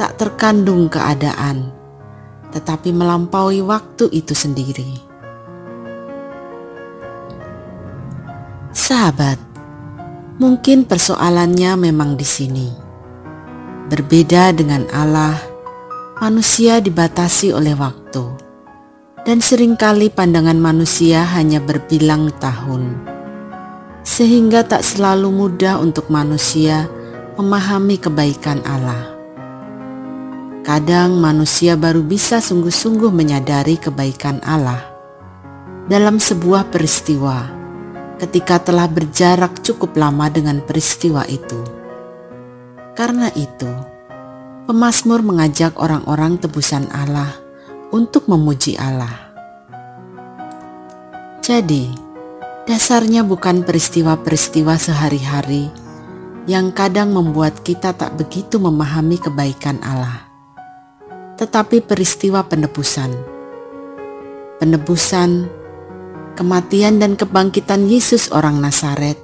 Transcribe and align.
tak 0.00 0.16
terkandung 0.16 0.88
keadaan, 0.88 1.70
tetapi 2.56 2.90
melampaui 2.90 3.60
waktu 3.60 4.08
itu 4.10 4.32
sendiri. 4.32 4.98
Sahabat, 8.74 9.38
mungkin 10.40 10.88
persoalannya 10.88 11.78
memang 11.78 12.18
di 12.18 12.26
sini. 12.26 12.68
Berbeda 13.86 14.50
dengan 14.56 14.88
Allah, 14.90 15.38
manusia 16.18 16.80
dibatasi 16.82 17.54
oleh 17.54 17.76
waktu 17.78 18.43
dan 19.24 19.40
sering 19.40 19.72
kali 19.74 20.12
pandangan 20.12 20.60
manusia 20.60 21.24
hanya 21.32 21.56
berbilang 21.56 22.28
tahun, 22.36 22.92
sehingga 24.04 24.68
tak 24.68 24.84
selalu 24.84 25.32
mudah 25.32 25.80
untuk 25.80 26.12
manusia 26.12 26.84
memahami 27.40 27.96
kebaikan 27.96 28.60
Allah. 28.68 29.16
Kadang 30.64 31.20
manusia 31.20 31.76
baru 31.76 32.04
bisa 32.04 32.40
sungguh-sungguh 32.40 33.12
menyadari 33.12 33.76
kebaikan 33.80 34.40
Allah 34.44 34.80
dalam 35.88 36.16
sebuah 36.16 36.72
peristiwa 36.72 37.48
ketika 38.20 38.60
telah 38.60 38.88
berjarak 38.88 39.60
cukup 39.60 39.96
lama 39.96 40.28
dengan 40.32 40.64
peristiwa 40.64 41.24
itu. 41.28 41.60
Karena 42.96 43.28
itu, 43.36 43.68
pemazmur 44.64 45.20
mengajak 45.20 45.76
orang-orang 45.76 46.40
tebusan 46.40 46.88
Allah 46.88 47.43
untuk 47.94 48.26
memuji 48.26 48.74
Allah. 48.74 49.14
Jadi, 51.38 51.94
dasarnya 52.66 53.22
bukan 53.22 53.62
peristiwa-peristiwa 53.62 54.74
sehari-hari 54.74 55.70
yang 56.50 56.74
kadang 56.74 57.14
membuat 57.14 57.62
kita 57.62 57.94
tak 57.94 58.18
begitu 58.18 58.58
memahami 58.58 59.22
kebaikan 59.22 59.78
Allah, 59.86 60.26
tetapi 61.38 61.86
peristiwa 61.86 62.42
penebusan. 62.42 63.14
Penebusan, 64.58 65.46
kematian 66.34 66.98
dan 66.98 67.14
kebangkitan 67.14 67.86
Yesus 67.86 68.34
orang 68.34 68.58
Nazaret 68.58 69.20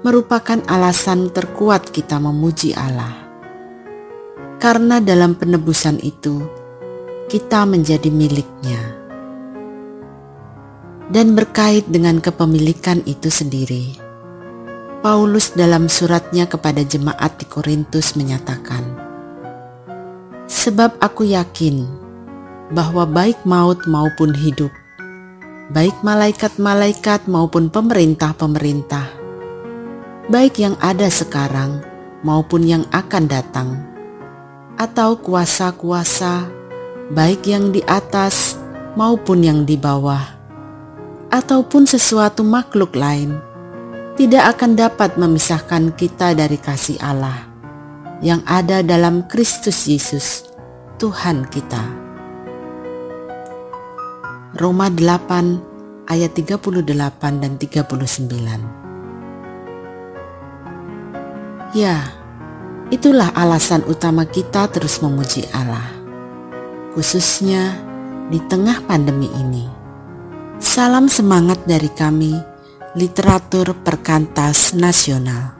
merupakan 0.00 0.56
alasan 0.64 1.28
terkuat 1.28 1.92
kita 1.92 2.16
memuji 2.16 2.72
Allah. 2.72 3.28
Karena 4.60 5.00
dalam 5.00 5.36
penebusan 5.36 6.00
itu, 6.04 6.59
kita 7.30 7.62
menjadi 7.62 8.10
miliknya. 8.10 8.98
Dan 11.14 11.38
berkait 11.38 11.86
dengan 11.86 12.18
kepemilikan 12.18 13.06
itu 13.06 13.30
sendiri, 13.30 13.94
Paulus 14.98 15.54
dalam 15.54 15.86
suratnya 15.86 16.50
kepada 16.50 16.82
jemaat 16.82 17.38
di 17.38 17.46
Korintus 17.46 18.18
menyatakan, 18.18 18.82
Sebab 20.50 20.98
aku 20.98 21.30
yakin 21.30 21.86
bahwa 22.74 23.06
baik 23.06 23.38
maut 23.46 23.78
maupun 23.86 24.34
hidup, 24.34 24.74
baik 25.70 25.94
malaikat-malaikat 26.02 27.30
maupun 27.30 27.70
pemerintah-pemerintah, 27.70 29.06
baik 30.26 30.58
yang 30.58 30.74
ada 30.82 31.06
sekarang 31.06 31.78
maupun 32.26 32.66
yang 32.66 32.82
akan 32.90 33.30
datang, 33.30 33.78
atau 34.78 35.14
kuasa-kuasa 35.18 36.59
baik 37.10 37.50
yang 37.50 37.74
di 37.74 37.82
atas 37.90 38.54
maupun 38.94 39.42
yang 39.42 39.66
di 39.66 39.74
bawah, 39.74 40.22
ataupun 41.34 41.82
sesuatu 41.82 42.46
makhluk 42.46 42.94
lain, 42.94 43.34
tidak 44.14 44.54
akan 44.56 44.78
dapat 44.78 45.18
memisahkan 45.18 45.90
kita 45.98 46.38
dari 46.38 46.54
kasih 46.54 47.02
Allah 47.02 47.50
yang 48.22 48.46
ada 48.46 48.86
dalam 48.86 49.26
Kristus 49.26 49.90
Yesus, 49.90 50.46
Tuhan 51.02 51.50
kita. 51.50 51.82
Roma 54.54 54.86
8 54.86 56.06
ayat 56.10 56.34
38 56.34 57.42
dan 57.42 57.58
39 57.58 58.78
Ya, 61.70 62.02
itulah 62.90 63.30
alasan 63.30 63.86
utama 63.86 64.26
kita 64.26 64.66
terus 64.74 64.98
memuji 64.98 65.46
Allah 65.54 65.99
khususnya 66.94 67.78
di 68.30 68.38
tengah 68.46 68.82
pandemi 68.86 69.30
ini. 69.30 69.66
Salam 70.60 71.06
semangat 71.06 71.64
dari 71.64 71.88
kami, 71.88 72.34
literatur 72.98 73.72
perkantas 73.80 74.74
nasional. 74.74 75.59